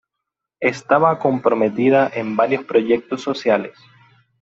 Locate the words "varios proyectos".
2.35-3.21